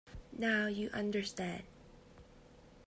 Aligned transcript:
Now, 0.35 0.65
you 0.67 0.89
understand. 0.95 1.61